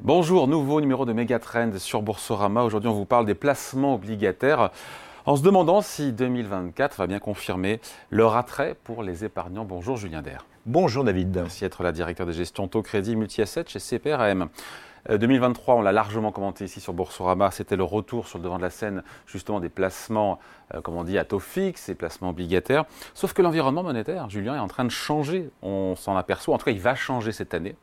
[0.00, 2.64] Bonjour, nouveau numéro de Megatrend sur Boursorama.
[2.64, 4.70] Aujourd'hui, on vous parle des placements obligataires
[5.26, 7.80] en se demandant si 2024 va bien confirmer
[8.10, 9.64] leur attrait pour les épargnants.
[9.64, 10.44] Bonjour Julien Der.
[10.66, 11.34] Bonjour David.
[11.34, 14.48] Merci d'être la directeur de gestion taux crédit multi-asset chez CPRM.
[15.08, 18.56] 2023, euh, on l'a largement commenté ici sur Boursorama, c'était le retour sur le devant
[18.56, 20.38] de la scène justement des placements,
[20.74, 22.84] euh, comme on dit, à taux fixe, et placements obligataires.
[23.14, 26.64] Sauf que l'environnement monétaire, Julien, est en train de changer, on s'en aperçoit, en tout
[26.64, 27.76] cas il va changer cette année.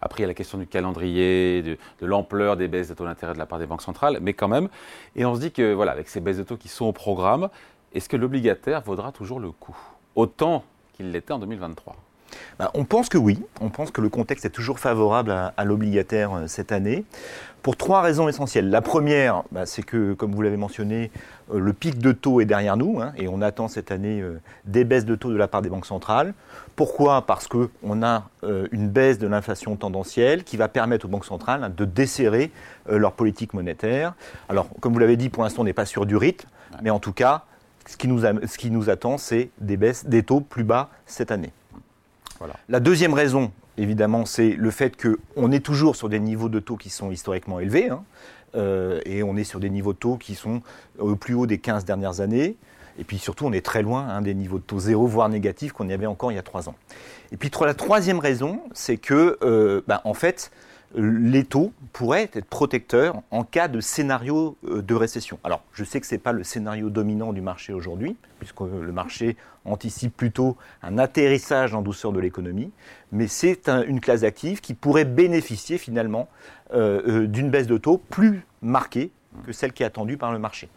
[0.00, 3.32] Après, il y a la question du calendrier, de, l'ampleur des baisses de taux d'intérêt
[3.32, 4.68] de la part des banques centrales, mais quand même.
[5.14, 7.48] Et on se dit que, voilà, avec ces baisses de taux qui sont au programme,
[7.94, 9.76] est-ce que l'obligataire vaudra toujours le coup?
[10.14, 11.96] Autant qu'il l'était en 2023
[12.58, 16.32] bah, on pense que oui, on pense que le contexte est toujours favorable à, l'obligataire
[16.34, 17.04] euh, cette année,
[17.62, 18.70] pour trois raisons essentielles.
[18.70, 21.10] La première, bah, c'est que, comme vous l'avez mentionné,
[21.52, 24.40] euh, le pic de taux est derrière nous, hein, et on attend cette année euh,
[24.64, 26.34] des baisses de taux de la part des banques centrales.
[26.76, 27.26] Pourquoi?
[27.26, 28.24] Parce qu'on a
[28.70, 32.50] une baisse de l'inflation tendancielle qui va permettre aux banques centrales hein, de desserrer
[32.86, 34.12] leur politique monétaire.
[34.50, 36.46] Alors, comme vous l'avez dit, pour l'instant, on n'est pas sûr du rythme,
[36.82, 37.44] mais en tout cas,
[37.86, 41.30] ce qui nous, ce qui nous attend, c'est des baisses des taux plus bas cette
[41.30, 41.52] année.
[42.68, 46.76] La deuxième raison, évidemment, c'est le fait qu'on est toujours sur des niveaux de taux
[46.76, 48.02] qui sont historiquement élevés, hein,
[48.54, 50.62] euh, et on est sur des niveaux de taux qui sont
[50.98, 52.56] au plus haut des 15 dernières années.
[52.98, 55.72] Et puis surtout, on est très loin hein, des niveaux de taux zéro, voire négatifs
[55.72, 56.74] qu'on y avait encore il y a trois ans.
[57.32, 60.50] Et puis la troisième raison, c'est que, euh, bah, en fait,
[60.94, 65.38] les taux pourraient être protecteurs en cas de scénario euh, de récession.
[65.44, 68.92] Alors, je sais que ce n'est pas le scénario dominant du marché aujourd'hui, puisque le
[68.92, 72.70] marché anticipe plutôt un atterrissage en douceur de l'économie,
[73.12, 76.28] mais c'est une classe active qui pourrait bénéficier finalement
[76.72, 79.10] euh, euh, d'une baisse de taux plus marquée
[79.44, 80.68] que celle qui est attendue par le marché.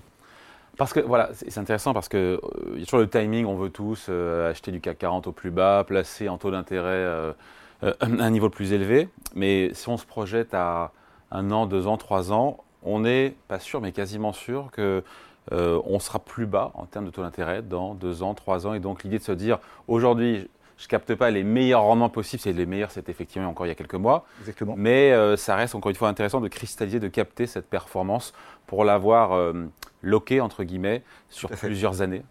[0.77, 2.39] Parce que voilà, c'est intéressant parce que
[2.73, 5.51] il y a toujours le timing, on veut tous acheter du CAC 40 au plus
[5.51, 7.33] bas, placer en taux d'intérêt
[7.83, 9.09] euh, un niveau plus élevé.
[9.35, 10.91] Mais si on se projette à
[11.31, 15.03] un an, deux ans, trois ans, on n'est pas sûr, mais quasiment sûr que
[15.51, 18.73] euh, on sera plus bas en termes de taux d'intérêt dans deux ans, trois ans.
[18.73, 22.41] Et donc l'idée de se dire aujourd'hui, je ne capte pas les meilleurs rendements possibles,
[22.41, 24.25] c'est les meilleurs, c'est effectivement encore il y a quelques mois.
[24.41, 24.75] Exactement.
[24.77, 28.33] Mais euh, ça reste encore une fois intéressant de cristalliser, de capter cette performance
[28.67, 29.53] pour l'avoir euh,
[30.01, 32.23] loqué entre guillemets sur plusieurs années.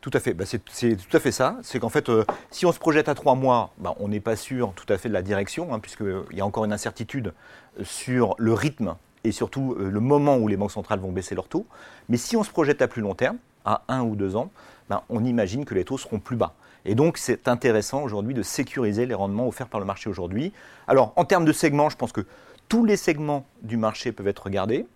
[0.00, 0.60] Tout à fait, bah, c'est
[0.96, 1.56] tout à fait ça.
[1.62, 4.36] C'est qu'en fait, euh, si on se projette à trois mois, bah, on n'est pas
[4.36, 7.34] sûr tout à fait de la direction, hein, puisqu'il y a encore une incertitude
[7.82, 8.94] sur le rythme
[9.24, 11.66] et surtout euh, le moment où les banques centrales vont baisser leurs taux.
[12.08, 14.52] Mais si on se projette à plus long terme, à un ou deux ans,
[14.88, 16.54] bah, on imagine que les taux seront plus bas.
[16.84, 20.52] Et donc, c'est intéressant aujourd'hui de sécuriser les rendements offerts par le marché aujourd'hui.
[20.86, 22.24] Alors, en termes de segments, je pense que
[22.68, 24.86] tous les segments du marché peuvent être regardés.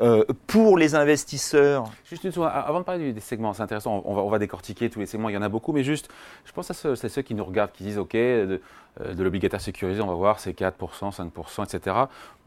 [0.00, 1.84] Euh, pour les investisseurs.
[2.08, 4.88] Juste une chose, avant de parler des segments, c'est intéressant, on va, on va, décortiquer
[4.88, 6.08] tous les segments, il y en a beaucoup, mais juste,
[6.46, 8.62] je pense à ceux, ceux qui nous regardent, qui disent, OK, de,
[9.02, 10.72] euh, de l'obligataire sécurisé, on va voir, c'est 4%,
[11.14, 11.96] 5%, etc.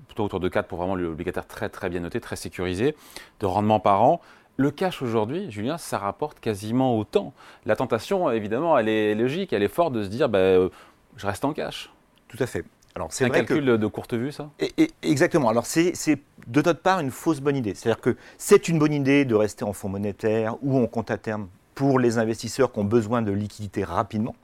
[0.07, 2.95] Plutôt autour de 4 pour vraiment l'obligataire très, très bien noté, très sécurisé,
[3.39, 4.19] de rendement par an.
[4.57, 7.33] Le cash aujourd'hui, Julien, ça rapporte quasiment autant.
[7.67, 10.69] La tentation, évidemment, elle est logique, elle est forte de se dire, bah,
[11.17, 11.91] je reste en cash.
[12.29, 12.65] Tout à fait.
[12.95, 14.49] Alors, c'est un calcul de courte vue, ça?
[15.01, 15.49] Exactement.
[15.49, 15.93] Alors, c'est
[16.47, 17.73] de notre part une fausse bonne idée.
[17.73, 21.17] C'est-à-dire que c'est une bonne idée de rester en fonds monétaires ou en compte à
[21.17, 24.35] terme pour les investisseurs qui ont besoin de liquidités rapidement.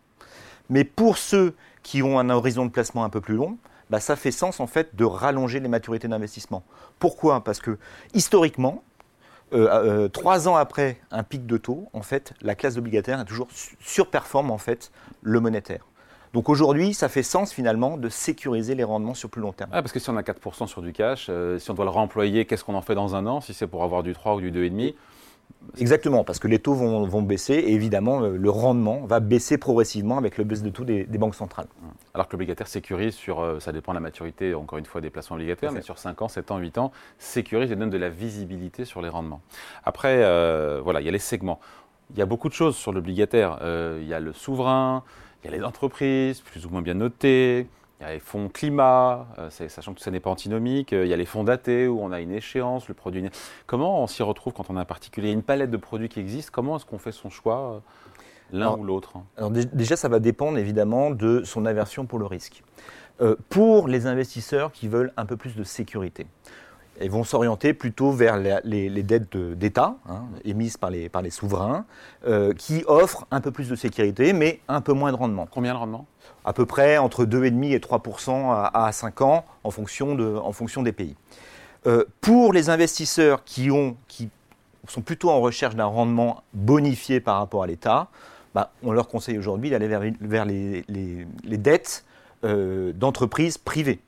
[0.70, 3.58] Mais pour ceux qui ont un horizon de placement un peu plus long,
[3.90, 6.64] bah, ça fait sens en fait de rallonger les maturités d'investissement.
[7.00, 7.44] Pourquoi?
[7.44, 7.78] Parce que
[8.14, 8.84] historiquement,
[9.54, 13.26] euh, euh, trois ans après un pic de taux, en fait, la classe obligataire est
[13.26, 13.48] toujours
[13.80, 15.86] surperforme en fait le monétaire.
[16.34, 19.72] Donc aujourd'hui, ça fait sens finalement de sécuriser les rendements sur plus long terme.
[19.72, 22.45] parce que si on a 4% sur du cash, euh, si on doit le réemployer,
[22.45, 24.51] qu'est-ce qu'on en fait dans un an Si c'est pour avoir du 3 ou du
[24.51, 24.94] 2,5
[25.79, 30.17] Exactement, parce que les taux vont, baisser et évidemment euh, le rendement va baisser progressivement
[30.19, 31.66] avec le baisse de taux des, banques centrales.
[32.13, 35.09] Alors que l'obligataire sécurise sur, euh, ça dépend de la maturité encore une fois des
[35.09, 38.09] placements obligataires, mais sur 5 ans, 7 ans, 8 ans, sécurise et donne de la
[38.09, 39.41] visibilité sur les rendements.
[39.84, 40.17] Après,
[40.81, 41.59] voilà, il y a les segments.
[42.11, 43.59] Il y a beaucoup de choses sur l'obligataire.
[43.99, 45.03] il y a le souverain,
[45.44, 47.68] il y a les entreprises, plus ou moins bien notées.
[48.00, 50.94] Il y a les fonds climat, euh, sachant que ça n'est pas antinomique.
[50.94, 53.26] Euh, il y a les fonds datés où on a une échéance, le produit.
[53.68, 55.32] Comment on s'y retrouve quand on a un particulier?
[55.32, 57.80] Une palette de produits qui existe Comment est-ce qu'on fait son choix euh,
[58.58, 59.16] l'un ou l'autre?
[59.36, 62.64] Alors déjà, ça va dépendre évidemment de son aversion pour le risque.
[63.50, 66.26] pour les investisseurs qui veulent un peu plus de sécurité,
[67.01, 71.85] ils vont s'orienter plutôt vers les, dettes d'État hein, émises par les, par les souverains,
[72.28, 75.47] euh, qui offrent un peu plus de sécurité, mais un peu moins de rendement.
[75.49, 76.05] Combien de rendement?
[76.46, 78.01] À peu près entre 2,5 et 3
[78.53, 81.16] à, à 5 ans, en fonction, de, en fonction des pays.
[81.87, 84.29] Euh, pour les investisseurs qui, ont, qui
[84.87, 88.09] sont plutôt en recherche d'un rendement bonifié par rapport à l'État,
[88.53, 92.03] bah, on leur conseille aujourd'hui d'aller vers, les, dettes
[92.43, 93.99] euh, d'entreprises privées.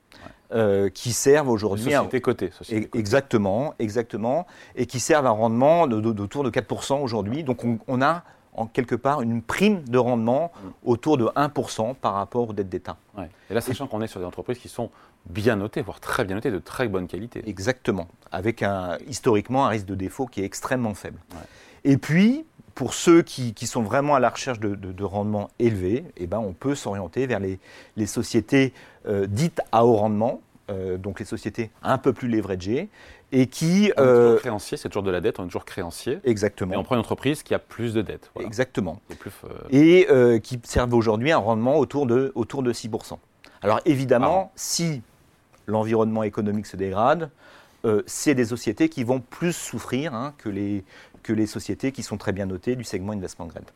[0.53, 1.91] Euh, qui servent aujourd'hui.
[1.91, 2.51] Société cotée.
[2.93, 4.45] Exactement, exactement.
[4.75, 7.45] Et qui servent un rendement d'autour de, de, 4% aujourd'hui.
[7.45, 8.23] Donc on, a
[8.53, 10.67] en quelque part une prime de rendement mm.
[10.83, 12.97] autour de 1% par rapport aux dettes d'État.
[13.49, 14.89] Et là, sachant qu'on est sur des entreprises qui sont
[15.25, 17.41] bien notées, voire très bien notées, de très bonne qualité.
[17.47, 21.19] Exactement, avec un, historiquement un risque de défaut qui est extrêmement faible.
[21.85, 26.39] Et puis, pour ceux qui, sont vraiment à la recherche de, rendements élevés, eh ben,
[26.39, 28.73] on peut s'orienter vers les, sociétés
[29.07, 32.89] euh, dites à haut rendement, euh, donc les sociétés un peu plus leveragées,
[33.31, 33.91] et qui...
[33.97, 36.19] On est toujours euh, créancier, c'est toujours de la dette, on est toujours créancier.
[36.23, 36.73] Exactement.
[36.73, 38.31] Et on prend une entreprise qui a plus de dettes.
[38.39, 39.01] Exactement.
[39.71, 40.07] Et,
[40.43, 43.17] qui servent aujourd'hui un rendement autour de, autour de 6%.
[43.61, 45.01] Alors évidemment, si
[45.67, 47.29] l'environnement économique se dégrade,
[48.05, 50.83] c'est des sociétés qui vont plus souffrir hein, que les,
[51.23, 53.69] que les sociétés qui sont très bien notées du segment investment grade.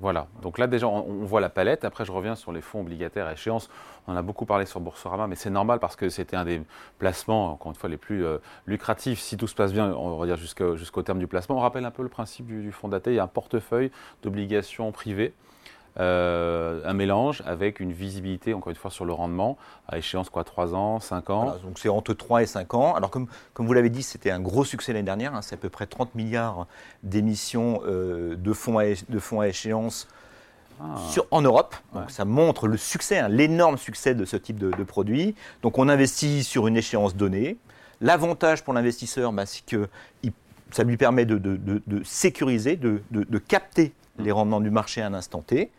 [0.00, 1.84] Voilà, donc là déjà on, voit la palette.
[1.84, 3.70] Après je reviens sur les fonds obligataires à échéance.
[4.08, 6.62] On a beaucoup parlé sur Boursorama, mais c'est normal parce que c'était un des
[6.98, 9.20] placements, encore une fois, les plus euh, lucratifs.
[9.20, 11.56] Si tout se passe bien, on va dire jusqu'au terme du placement.
[11.56, 13.12] On rappelle un peu le principe du, du fonds daté.
[13.12, 13.92] Il y a un portefeuille
[14.22, 15.32] d'obligations privées
[16.00, 19.56] euh, un mélange avec une visibilité, encore une fois, sur le rendement,
[19.88, 22.94] à échéance quoi, 3 ans, 5 ans Donc c'est entre 3 et 5 ans.
[22.94, 25.42] Alors comme, comme vous l'avez dit, c'était un gros succès l'année dernière, hein.
[25.42, 26.66] c'est à peu près 30 milliards
[27.04, 30.08] d'émissions euh, de, fonds à, de fonds à échéance
[30.80, 30.96] ah.
[31.08, 31.76] Sur, en Europe.
[31.92, 35.36] Donc ça montre le succès, hein, l'énorme succès de ce type de, produit.
[35.62, 37.56] Donc on investit sur une échéance donnée.
[38.00, 39.88] L'avantage pour l'investisseur, bah, c'est que
[40.72, 45.42] ça lui permet de, de sécuriser, de, capter les rendements du marché à un instant
[45.42, 45.70] T.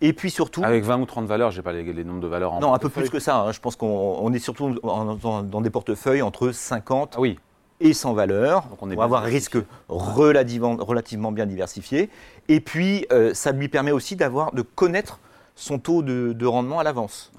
[0.00, 0.62] Et puis surtout.
[0.64, 2.78] Avec 20 ou 30 valeurs, je n'ai pas les, nombres de valeurs en Non, un
[2.78, 3.40] peu plus que ça.
[3.40, 3.52] Hein.
[3.52, 7.38] Je pense qu'on est surtout dans, des portefeuilles entre 50 ah oui.
[7.80, 8.66] et 100 valeurs.
[8.66, 9.56] Donc on, est va avoir un risque
[9.88, 12.10] relativement, relativement, bien diversifié.
[12.48, 15.20] Et puis, euh, ça lui permet aussi d'avoir, de connaître
[15.54, 17.32] son taux de, rendement à l'avance.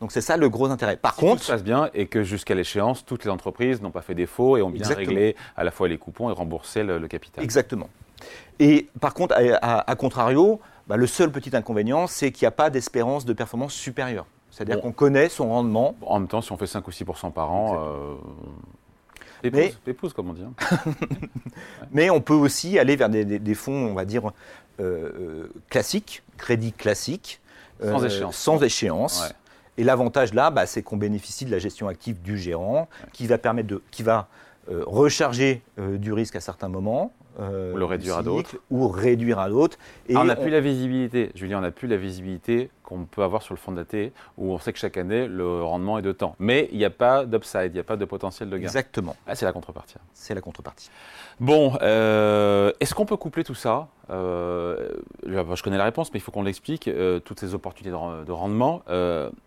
[0.00, 0.96] Donc c'est ça le gros intérêt.
[0.96, 4.02] Par contre, tout se passe bien et que jusqu'à l'échéance, toutes les entreprises n'ont pas
[4.02, 7.42] fait défaut et ont bien réglé à la fois les coupons et remboursé le capital.
[7.42, 7.88] Exactement.
[8.58, 12.70] Et par contre, à, contrario, bah, le seul petit inconvénient, c'est qu'il n'y a pas
[12.70, 14.26] d'espérance de performance supérieure.
[14.50, 15.94] C'est-à-dire qu'on connaît son rendement.
[16.00, 18.16] En même temps, si on fait 5 ou 6% par an,
[19.44, 20.42] euh, épouse, comme on dit.
[20.44, 20.94] Hein.
[21.92, 24.28] Mais on peut aussi aller vers des, fonds, on va dire,
[24.80, 27.40] euh, euh, classiques, crédits classiques.
[27.82, 28.36] Sans échéance.
[28.36, 29.34] Sans échéance.
[29.76, 33.36] Et l'avantage là, bah, c'est qu'on bénéficie de la gestion active du gérant, qui va
[33.36, 34.28] permettre de, qui va
[34.68, 38.56] recharger du risque à certains moments, euh, ou le réduire à d'autres.
[38.70, 39.76] Ou réduire à d'autres.
[40.08, 43.42] Et on n'a plus la visibilité, Julien, on n'a plus la visibilité qu'on peut avoir
[43.42, 46.36] sur le fonds daté, où on sait que chaque année, le rendement est de temps.
[46.38, 48.62] Mais il n'y a pas d'upside, il n'y a pas de potentiel de gain.
[48.62, 49.16] Exactement.
[49.26, 49.96] Ah, c'est la contrepartie.
[50.14, 50.90] C'est la contrepartie.
[51.40, 53.88] Bon, euh, est-ce qu'on peut coupler tout ça?
[54.08, 54.88] Euh,
[55.26, 56.88] Je connais la réponse, mais il faut qu'on l'explique,
[57.24, 58.82] toutes ces opportunités de, rendement,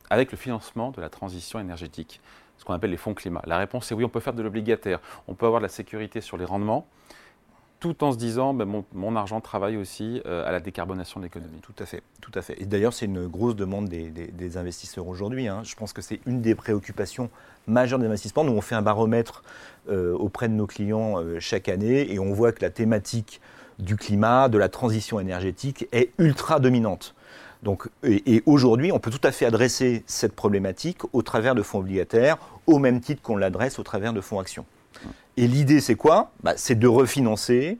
[0.09, 2.21] avec le financement de la transition énergétique,
[2.59, 3.41] ce qu'on appelle les fonds climat.
[3.45, 6.21] La réponse est oui, on peut faire de l'obligataire, on peut avoir de la sécurité
[6.21, 6.85] sur les rendements,
[7.79, 11.61] tout en se disant ben, mon, argent travaille aussi euh, à la décarbonation de l'économie.
[11.61, 12.61] Tout à fait.
[12.61, 15.47] Et d'ailleurs, c'est une grosse demande des, investisseurs aujourd'hui.
[15.47, 15.61] Hein.
[15.63, 17.29] Je pense que c'est une des préoccupations
[17.65, 18.43] majeures des investissements.
[18.43, 19.43] Nous, on fait un baromètre
[19.89, 23.39] euh, auprès de nos clients euh, chaque année et on voit que la thématique
[23.79, 27.15] du climat, de la transition énergétique est ultra dominante.
[27.63, 31.61] Donc, et, et aujourd'hui, on peut tout à fait adresser cette problématique au travers de
[31.61, 32.37] fonds obligataires,
[32.67, 34.65] au même titre qu'on l'adresse au travers de fonds actions.
[35.37, 36.31] Et l'idée, c'est quoi?
[36.43, 37.77] Bah, C'est de refinancer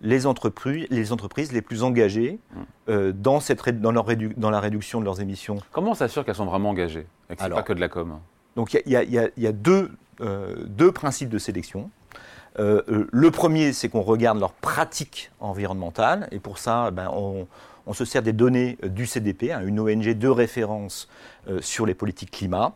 [0.00, 2.60] les entreprises, les entreprises les plus engagées mm.
[2.88, 4.06] euh, dans, cette, dans, leur
[4.36, 5.58] dans, la réduction de leurs émissions.
[5.72, 7.88] Comment on s'assure qu'elles sont vraiment engagées et que ce n'est pas que de la
[7.88, 8.18] com?
[8.56, 11.90] Donc il y, a, deux, euh, deux, principes de sélection.
[12.58, 17.46] Euh, le premier, c'est qu'on regarde leurs pratiques environnementales, et pour ça, ben, on,
[17.92, 21.08] se sert des données du CDP, hein, une ONG de référence
[21.60, 22.74] sur les politiques climat.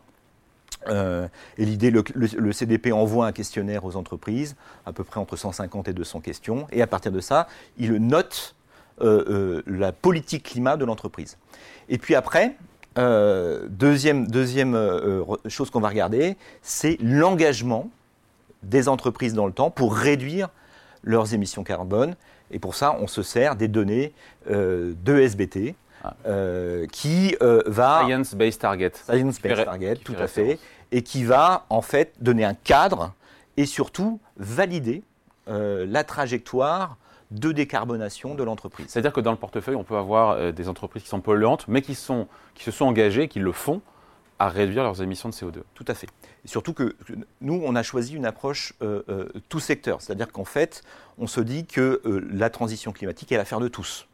[0.87, 1.27] Euh,
[1.57, 4.55] et l'idée, le, CDP envoie un questionnaire aux entreprises,
[4.85, 8.55] à peu près entre 150 et 200 questions, et à partir de ça, il note
[9.01, 11.37] euh, euh, la politique climat de l'entreprise.
[11.89, 12.55] Et puis après,
[12.95, 14.27] deuxième
[15.47, 17.89] chose qu'on va regarder, c'est l'engagement
[18.61, 20.49] des entreprises dans le temps pour réduire
[21.03, 22.15] leurs émissions carbone.
[22.51, 24.13] Et pour ça, on se sert des données
[24.47, 25.75] de SBT,
[26.25, 28.03] euh, qui euh, va...
[28.05, 28.91] Science-based target.
[28.93, 30.59] Science-based target, tout à fait.
[30.91, 33.13] Et qui va en fait donner un cadre
[33.57, 35.03] et surtout valider
[35.47, 36.97] euh, la trajectoire
[37.31, 38.87] de décarbonation de l'entreprise.
[38.89, 41.95] C'est-à-dire que dans le portefeuille, on peut avoir des entreprises qui sont polluantes, mais qui,
[41.95, 43.81] sont, qui se sont engagées, qui le font,
[44.43, 45.61] à réduire leurs émissions de CO2.
[45.73, 46.07] Tout à fait.
[46.45, 46.95] Et surtout que
[47.41, 48.73] nous, on a choisi une approche
[49.49, 50.01] tout secteur.
[50.01, 50.83] C'est-à-dire qu'en fait,
[51.17, 54.07] on se dit que la transition climatique est l'affaire de tous.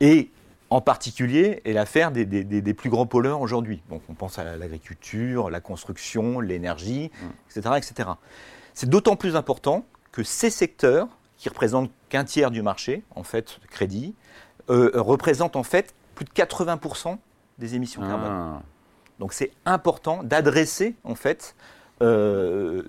[0.00, 0.30] Et
[0.70, 3.82] en particulier est l'affaire des, des, plus grands pollueurs aujourd'hui.
[3.90, 7.10] Donc on pense à l'agriculture, la construction, l'énergie,
[7.50, 7.70] etc.
[7.70, 7.76] Mm.
[7.76, 8.10] etc.
[8.74, 13.58] C'est d'autant plus important que ces secteurs, qui représentent qu'un tiers du marché, en fait,
[13.62, 14.14] de crédit,
[14.68, 17.18] euh, représentent en fait plus de 80%
[17.58, 18.60] des émissions carbone.
[19.20, 21.54] Donc c'est important d'adresser en fait
[22.02, 22.82] euh,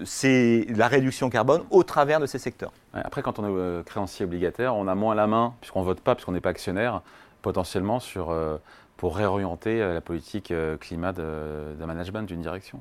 [0.69, 2.71] la réduction carbone au travers de ces secteurs.
[2.93, 5.99] Après, quand on est euh, créancier obligataire, on a moins la main, puisqu'on ne vote
[5.99, 7.01] pas, puisqu'on n'est pas actionnaire,
[7.41, 8.57] potentiellement sur, euh,
[8.95, 12.79] pour réorienter la politique climat d'un management, d'une direction.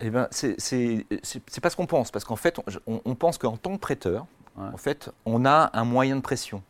[0.00, 1.06] Eh bien, c'est
[1.62, 5.10] pas ce qu'on pense, parce qu'en fait, on, pense qu'en tant que prêteur, en fait,
[5.24, 6.62] on a un moyen de pression,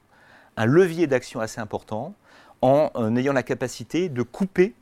[0.59, 2.14] un levier d'action assez important,
[2.61, 4.75] en, ayant la capacité de couper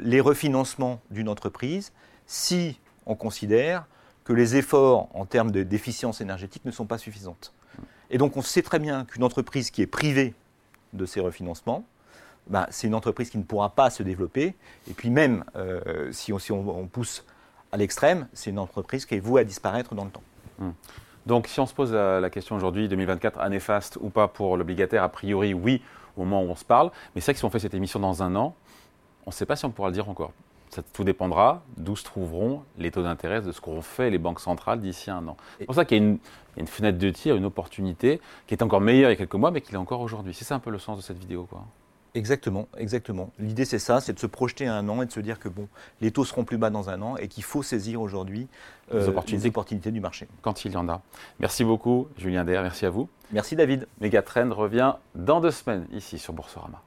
[0.00, 1.92] les refinancements d'une entreprise
[2.26, 3.84] si on considère
[4.24, 7.36] que les efforts en termes d'efficience énergétique ne sont pas suffisants.
[8.10, 10.34] Et donc on sait très bien qu'une entreprise qui est privée
[10.92, 11.84] de ces refinancements,
[12.48, 14.54] ben, c'est une entreprise qui ne pourra pas se développer.
[14.88, 17.24] Et puis même euh, si, on, pousse
[17.70, 20.22] à l'extrême, c'est une entreprise qui est vouée à disparaître dans le temps.
[20.60, 20.74] Hum.
[21.24, 25.04] Donc si on se pose la, question aujourd'hui, 2024, année faste ou pas pour l'obligataire,
[25.04, 25.82] a priori oui
[26.16, 26.90] au moment où on se parle.
[27.14, 28.54] Mais c'est vrai que si on fait cette émission dans un an,
[29.26, 30.32] on ne sait pas si on pourra le dire encore.
[30.70, 34.40] Ça, tout dépendra d'où se trouveront les taux d'intérêt de ce qu'auront fait les banques
[34.40, 35.36] centrales d'ici un an.
[35.58, 36.16] C'est pour ça qu'il y, a
[36.56, 39.50] une fenêtre de tir, une opportunité qui est encore meilleure il y a quelques mois,
[39.50, 40.32] mais qui l'est encore aujourd'hui.
[40.32, 41.46] C'est ça un peu le sens de cette vidéo.
[41.48, 41.62] Quoi.
[42.14, 43.30] Exactement, exactement.
[43.38, 45.48] L'idée c'est ça, c'est de se projeter à un an et de se dire que
[45.48, 45.68] bon,
[46.00, 48.48] les taux seront plus bas dans un an et qu'il faut saisir aujourd'hui
[48.92, 49.08] euh, les,
[49.46, 49.90] opportunités.
[49.90, 50.28] du marché.
[50.42, 51.00] Quand il y en a.
[51.40, 53.08] Merci beaucoup Julien Der, merci à vous.
[53.32, 53.86] Merci David.
[54.00, 56.82] Megatrend revient dans deux semaines ici sur Boursorama.